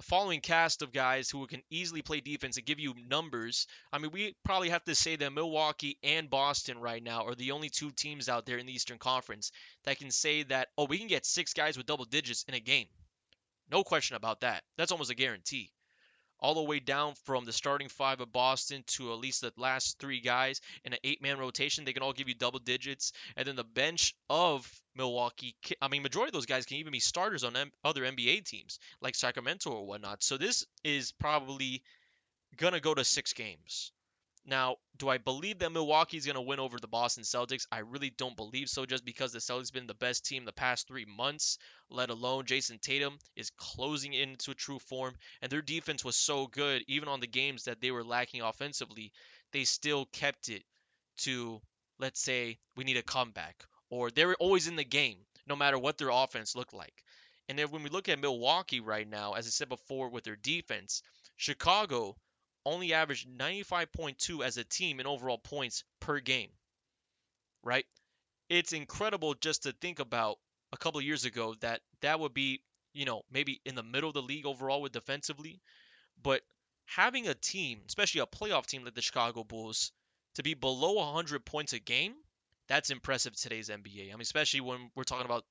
A 0.00 0.02
following 0.02 0.40
cast 0.40 0.82
of 0.82 0.92
guys 0.92 1.30
who 1.30 1.46
can 1.46 1.62
easily 1.70 2.02
play 2.02 2.20
defense 2.20 2.56
and 2.56 2.66
give 2.66 2.80
you 2.80 2.94
numbers. 3.08 3.66
I 3.90 3.98
mean, 3.98 4.10
we 4.10 4.34
probably 4.44 4.70
have 4.70 4.84
to 4.84 4.94
say 4.94 5.16
that 5.16 5.32
Milwaukee 5.32 5.98
and 6.02 6.28
Boston 6.28 6.78
right 6.78 7.02
now 7.02 7.26
are 7.26 7.34
the 7.34 7.52
only 7.52 7.68
two 7.68 7.90
teams 7.90 8.28
out 8.28 8.46
there 8.46 8.58
in 8.58 8.66
the 8.66 8.72
Eastern 8.74 8.98
Conference 8.98 9.52
that 9.84 9.98
can 9.98 10.10
say 10.10 10.42
that, 10.44 10.68
oh, 10.76 10.86
we 10.86 10.98
can 10.98 11.08
get 11.08 11.26
six 11.26 11.52
guys 11.52 11.76
with 11.76 11.86
double 11.86 12.06
digits 12.06 12.44
in 12.48 12.54
a 12.54 12.60
game. 12.60 12.88
No 13.70 13.84
question 13.84 14.16
about 14.16 14.40
that. 14.40 14.62
That's 14.76 14.92
almost 14.92 15.10
a 15.10 15.14
guarantee 15.14 15.73
all 16.44 16.52
the 16.52 16.62
way 16.62 16.78
down 16.78 17.14
from 17.24 17.46
the 17.46 17.52
starting 17.54 17.88
five 17.88 18.20
of 18.20 18.30
Boston 18.30 18.84
to 18.86 19.10
at 19.14 19.18
least 19.18 19.40
the 19.40 19.50
last 19.56 19.98
three 19.98 20.20
guys 20.20 20.60
in 20.84 20.92
an 20.92 20.98
eight 21.02 21.22
man 21.22 21.38
rotation. 21.38 21.86
They 21.86 21.94
can 21.94 22.02
all 22.02 22.12
give 22.12 22.28
you 22.28 22.34
double 22.34 22.58
digits. 22.58 23.14
And 23.34 23.48
then 23.48 23.56
the 23.56 23.64
bench 23.64 24.14
of 24.28 24.70
Milwaukee, 24.94 25.56
I 25.80 25.88
mean, 25.88 26.02
majority 26.02 26.28
of 26.28 26.34
those 26.34 26.44
guys 26.44 26.66
can 26.66 26.76
even 26.76 26.92
be 26.92 27.00
starters 27.00 27.44
on 27.44 27.56
M- 27.56 27.72
other 27.82 28.02
NBA 28.02 28.44
teams 28.44 28.78
like 29.00 29.14
Sacramento 29.14 29.70
or 29.70 29.86
whatnot. 29.86 30.22
So 30.22 30.36
this 30.36 30.66
is 30.84 31.12
probably 31.12 31.82
going 32.58 32.74
to 32.74 32.80
go 32.80 32.92
to 32.92 33.04
six 33.04 33.32
games. 33.32 33.90
Now, 34.46 34.76
do 34.98 35.08
I 35.08 35.16
believe 35.16 35.60
that 35.60 35.72
Milwaukee 35.72 36.18
is 36.18 36.26
going 36.26 36.34
to 36.34 36.42
win 36.42 36.60
over 36.60 36.78
the 36.78 36.86
Boston 36.86 37.24
Celtics? 37.24 37.66
I 37.72 37.78
really 37.78 38.10
don't 38.10 38.36
believe 38.36 38.68
so 38.68 38.84
just 38.84 39.04
because 39.04 39.32
the 39.32 39.38
Celtics 39.38 39.68
have 39.68 39.72
been 39.72 39.86
the 39.86 39.94
best 39.94 40.26
team 40.26 40.44
the 40.44 40.52
past 40.52 40.86
three 40.86 41.06
months, 41.06 41.56
let 41.88 42.10
alone 42.10 42.44
Jayson 42.44 42.78
Tatum 42.78 43.18
is 43.36 43.50
closing 43.56 44.12
into 44.12 44.50
a 44.50 44.54
true 44.54 44.78
form. 44.78 45.14
And 45.40 45.50
their 45.50 45.62
defense 45.62 46.04
was 46.04 46.16
so 46.16 46.46
good, 46.46 46.84
even 46.88 47.08
on 47.08 47.20
the 47.20 47.26
games 47.26 47.64
that 47.64 47.80
they 47.80 47.90
were 47.90 48.04
lacking 48.04 48.42
offensively, 48.42 49.12
they 49.52 49.64
still 49.64 50.04
kept 50.06 50.50
it 50.50 50.62
to, 51.18 51.62
let's 51.98 52.20
say, 52.20 52.58
we 52.76 52.84
need 52.84 52.98
a 52.98 53.02
comeback. 53.02 53.64
Or 53.88 54.10
they 54.10 54.26
were 54.26 54.36
always 54.38 54.68
in 54.68 54.76
the 54.76 54.84
game, 54.84 55.18
no 55.46 55.56
matter 55.56 55.78
what 55.78 55.96
their 55.96 56.10
offense 56.10 56.54
looked 56.54 56.74
like. 56.74 57.02
And 57.48 57.58
then 57.58 57.70
when 57.70 57.82
we 57.82 57.90
look 57.90 58.08
at 58.10 58.20
Milwaukee 58.20 58.80
right 58.80 59.08
now, 59.08 59.34
as 59.34 59.46
I 59.46 59.50
said 59.50 59.68
before, 59.70 60.10
with 60.10 60.24
their 60.24 60.36
defense, 60.36 61.02
Chicago 61.36 62.16
only 62.66 62.94
averaged 62.94 63.28
95.2 63.28 64.44
as 64.44 64.56
a 64.56 64.64
team 64.64 65.00
in 65.00 65.06
overall 65.06 65.38
points 65.38 65.84
per 66.00 66.20
game. 66.20 66.50
Right? 67.62 67.86
It's 68.48 68.72
incredible 68.72 69.34
just 69.34 69.64
to 69.64 69.72
think 69.72 69.98
about 69.98 70.38
a 70.72 70.76
couple 70.76 71.00
years 71.00 71.24
ago 71.24 71.54
that 71.60 71.80
that 72.02 72.20
would 72.20 72.34
be, 72.34 72.62
you 72.92 73.04
know, 73.04 73.22
maybe 73.30 73.60
in 73.64 73.74
the 73.74 73.82
middle 73.82 74.10
of 74.10 74.14
the 74.14 74.22
league 74.22 74.46
overall 74.46 74.82
with 74.82 74.92
defensively, 74.92 75.60
but 76.22 76.42
having 76.86 77.28
a 77.28 77.34
team, 77.34 77.80
especially 77.86 78.20
a 78.20 78.26
playoff 78.26 78.66
team 78.66 78.84
like 78.84 78.94
the 78.94 79.02
Chicago 79.02 79.44
Bulls, 79.44 79.92
to 80.34 80.42
be 80.42 80.54
below 80.54 80.94
100 80.94 81.44
points 81.44 81.72
a 81.72 81.78
game, 81.78 82.14
that's 82.68 82.90
impressive 82.90 83.34
today's 83.34 83.68
NBA. 83.68 84.08
I 84.08 84.12
mean, 84.12 84.20
especially 84.20 84.60
when 84.60 84.90
we're 84.94 85.04
talking 85.04 85.26
about 85.26 85.44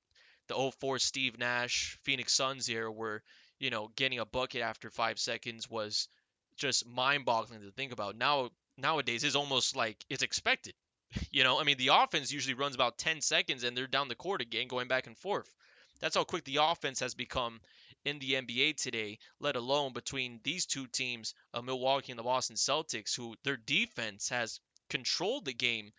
the 0.47 0.71
04 0.79 0.99
Steve 0.99 1.37
Nash 1.37 1.97
Phoenix 2.03 2.33
Suns 2.33 2.65
here, 2.65 2.89
where 2.89 3.23
you 3.59 3.69
know 3.69 3.89
getting 3.95 4.19
a 4.19 4.25
bucket 4.25 4.61
after 4.61 4.89
five 4.89 5.19
seconds 5.19 5.69
was 5.69 6.07
just 6.57 6.87
mind-boggling 6.87 7.61
to 7.61 7.71
think 7.71 7.91
about. 7.91 8.15
Now 8.15 8.49
nowadays 8.77 9.23
it's 9.23 9.35
almost 9.35 9.75
like 9.75 10.03
it's 10.09 10.23
expected. 10.23 10.73
You 11.31 11.43
know, 11.43 11.59
I 11.59 11.63
mean 11.63 11.77
the 11.77 11.89
offense 11.89 12.31
usually 12.31 12.55
runs 12.55 12.73
about 12.73 12.97
10 12.97 13.21
seconds 13.21 13.63
and 13.63 13.77
they're 13.77 13.85
down 13.85 14.07
the 14.07 14.15
court 14.15 14.41
again 14.41 14.67
going 14.67 14.87
back 14.87 15.05
and 15.05 15.17
forth. 15.17 15.53
That's 15.99 16.15
how 16.15 16.23
quick 16.23 16.43
the 16.43 16.57
offense 16.57 16.99
has 17.01 17.13
become 17.13 17.61
in 18.03 18.19
the 18.19 18.33
NBA 18.33 18.77
today, 18.77 19.19
let 19.39 19.55
alone 19.55 19.93
between 19.93 20.39
these 20.43 20.65
two 20.65 20.87
teams, 20.87 21.33
uh, 21.53 21.61
Milwaukee 21.61 22.11
and 22.11 22.19
the 22.19 22.23
Boston 22.23 22.55
Celtics, 22.55 23.15
who 23.15 23.35
their 23.43 23.57
defense 23.57 24.29
has 24.29 24.59
controlled 24.89 25.45
the 25.45 25.53
game 25.53 25.91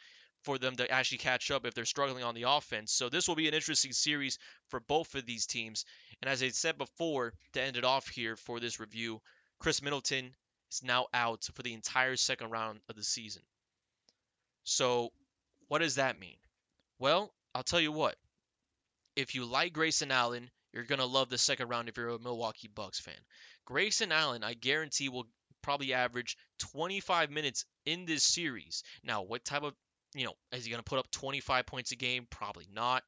for 0.43 0.59
them 0.59 0.77
to 0.77 0.91
actually 0.91 1.19
catch 1.19 1.51
up 1.51 1.65
if 1.65 1.75
they're 1.75 1.87
struggling 1.87 2.23
on 2.23 2.35
the 2.35 2.43
offense. 2.43 2.93
So 2.93 3.09
this 3.09 3.27
will 3.27 3.35
be 3.35 3.49
an 3.49 3.55
interesting 3.55 3.93
series 3.93 4.39
for 4.69 4.81
both 4.81 5.15
of 5.15 5.25
these 5.25 5.47
teams. 5.47 5.85
And 6.21 6.31
as 6.31 6.43
I 6.43 6.51
said 6.51 6.77
before, 6.77 7.33
to 7.55 7.63
end 7.63 7.77
it 7.77 7.85
off 7.85 8.09
here 8.09 8.37
for 8.37 8.61
this 8.61 8.79
review, 8.79 9.23
Khris 9.59 9.81
Middleton 9.81 10.35
is 10.75 10.83
now 10.83 11.07
out 11.15 11.45
for 11.55 11.63
the 11.63 11.73
entire 11.73 12.17
second 12.17 12.51
round 12.51 12.81
of 12.89 12.97
the 12.97 13.05
season. 13.05 13.43
So, 14.65 15.11
what 15.69 15.81
does 15.81 15.97
that 15.97 16.19
mean? 16.19 16.37
Well, 16.99 17.33
I'll 17.55 17.63
tell 17.63 17.81
you 17.81 17.93
what. 17.93 18.17
If 19.17 19.35
you 19.35 19.45
like 19.45 19.73
Grayson 19.73 20.11
Allen, 20.11 20.51
you're 20.73 20.85
going 20.85 20.99
to 20.99 21.07
love 21.07 21.31
the 21.31 21.39
second 21.39 21.69
round 21.69 21.89
if 21.89 21.97
you're 21.97 22.09
a 22.09 22.19
Milwaukee 22.19 22.69
Bucks 22.69 22.99
fan. 22.99 23.15
Grayson 23.65 24.11
Allen, 24.11 24.43
I 24.43 24.55
guarantee, 24.55 25.09
will 25.09 25.27
probably 25.63 25.95
average 25.95 26.37
25 26.59 27.31
minutes 27.31 27.65
in 27.87 28.07
this 28.07 28.25
series. 28.25 28.83
Now, 29.05 29.23
what 29.23 29.45
type 29.45 29.63
of, 29.63 29.75
you 30.15 30.25
know, 30.25 30.35
is 30.53 30.65
he 30.65 30.71
going 30.71 30.83
to 30.83 30.89
put 30.89 30.99
up 30.99 31.11
25 31.11 31.67
points 31.67 31.93
a 31.93 31.97
game? 31.97 32.27
Probably 32.29 32.67
not. 32.73 33.03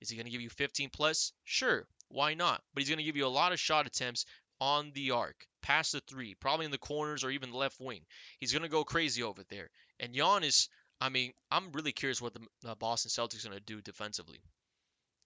Is 0.00 0.10
he 0.10 0.16
going 0.16 0.26
to 0.26 0.32
give 0.32 0.40
you 0.40 0.50
15 0.50 0.90
plus? 0.90 1.32
Sure. 1.44 1.86
Why 2.08 2.34
not? 2.34 2.62
But 2.74 2.82
he's 2.82 2.90
going 2.90 2.98
to 2.98 3.04
give 3.04 3.16
you 3.16 3.26
a 3.26 3.28
lot 3.28 3.52
of 3.52 3.60
shot 3.60 3.86
attempts 3.86 4.26
on 4.60 4.92
the 4.94 5.10
arc, 5.10 5.46
past 5.62 5.92
the 5.92 6.00
three, 6.00 6.34
probably 6.34 6.66
in 6.66 6.72
the 6.72 6.78
corners 6.78 7.24
or 7.24 7.30
even 7.30 7.52
left 7.52 7.80
wing. 7.80 8.02
He's 8.38 8.52
going 8.52 8.62
to 8.62 8.68
go 8.68 8.84
crazy 8.84 9.22
over 9.22 9.42
there. 9.48 9.68
And 10.00 10.14
Giannis, 10.14 10.68
I 11.00 11.08
mean, 11.08 11.32
I'm 11.50 11.72
really 11.72 11.92
curious 11.92 12.22
what 12.22 12.34
the, 12.34 12.40
the 12.62 12.74
Boston 12.74 13.10
Celtics 13.10 13.44
are 13.44 13.50
going 13.50 13.58
to 13.58 13.64
do 13.64 13.82
defensively. 13.82 14.40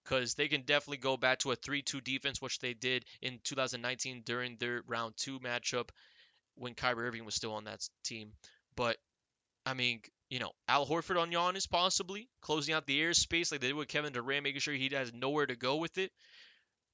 Because 0.05 0.35
they 0.35 0.49
can 0.49 0.63
definitely 0.63 0.97
go 0.97 1.17
back 1.17 1.41
to 1.41 1.53
a 1.53 1.57
3 1.57 1.83
2 1.83 2.01
defense, 2.01 2.41
which 2.41 2.59
they 2.59 2.75
did 2.75 3.05
in 3.21 3.39
2019 3.45 4.23
during 4.25 4.57
their 4.57 4.83
round 4.87 5.15
two 5.17 5.39
matchup 5.41 5.91
when 6.57 6.75
Kyrie 6.75 7.07
Irving 7.07 7.25
was 7.25 7.35
still 7.35 7.53
on 7.53 7.65
that 7.65 7.87
team. 8.03 8.33
But, 8.77 8.97
I 9.67 9.75
mean, 9.75 10.01
you 10.31 10.39
know, 10.39 10.53
Al 10.69 10.87
Horford 10.87 11.21
on 11.21 11.31
Giannis 11.31 11.71
possibly 11.71 12.29
closing 12.41 12.75
out 12.75 12.87
the 12.87 13.01
airspace 13.01 13.53
like 13.53 13.61
they 13.61 13.69
did 13.69 13.77
with 13.77 13.89
Kevin 13.89 14.13
Durant, 14.13 14.43
making 14.43 14.61
sure 14.61 14.75
he 14.75 14.89
has 14.93 15.13
nowhere 15.13 15.47
to 15.47 15.57
go 15.57 15.77
with 15.77 15.99
it 15.99 16.11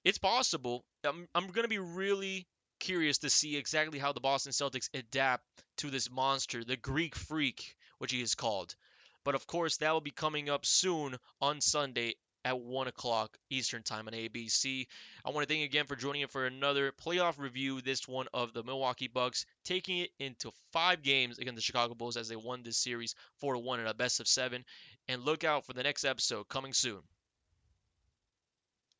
it's 0.06 0.18
possible. 0.18 0.84
I'm, 1.04 1.26
I'm 1.34 1.48
going 1.48 1.64
to 1.64 1.68
be 1.68 1.80
really 1.80 2.46
curious 2.78 3.18
to 3.18 3.28
see 3.28 3.56
exactly 3.56 3.98
how 3.98 4.12
the 4.12 4.20
Boston 4.20 4.52
Celtics 4.52 4.88
adapt 4.94 5.42
to 5.78 5.90
this 5.90 6.08
monster, 6.08 6.62
the 6.62 6.76
Greek 6.76 7.16
Freak, 7.16 7.74
which 7.98 8.12
he 8.12 8.22
is 8.22 8.36
called. 8.36 8.76
But 9.24 9.34
of 9.34 9.48
course, 9.48 9.78
that 9.78 9.90
will 9.90 10.00
be 10.00 10.12
coming 10.12 10.48
up 10.48 10.64
soon 10.64 11.16
on 11.40 11.60
Sunday 11.60 12.14
at 12.44 12.60
1 12.60 12.86
o'clock 12.86 13.36
Eastern 13.50 13.82
Time 13.82 14.06
on 14.06 14.14
ABC. 14.14 14.86
I 15.24 15.30
want 15.30 15.42
to 15.42 15.52
thank 15.52 15.58
you 15.58 15.66
again 15.66 15.86
for 15.86 15.96
joining 15.96 16.22
in 16.22 16.28
for 16.28 16.46
another 16.46 16.92
playoff 16.92 17.40
review, 17.40 17.80
this 17.80 18.06
one 18.06 18.26
of 18.32 18.52
the 18.52 18.62
Milwaukee 18.62 19.08
Bucks, 19.08 19.44
taking 19.64 19.98
it 19.98 20.10
into 20.20 20.52
five 20.72 21.02
games 21.02 21.40
against 21.40 21.56
the 21.56 21.62
Chicago 21.62 21.96
Bulls 21.96 22.16
as 22.16 22.28
they 22.28 22.36
won 22.36 22.62
this 22.62 22.78
series 22.78 23.16
4 23.40 23.56
1 23.56 23.80
in 23.80 23.88
a 23.88 23.94
best 23.94 24.20
of 24.20 24.28
seven. 24.28 24.64
And 25.08 25.24
look 25.24 25.42
out 25.42 25.66
for 25.66 25.72
the 25.72 25.82
next 25.82 26.04
episode 26.04 26.46
coming 26.46 26.72
soon. 26.72 27.02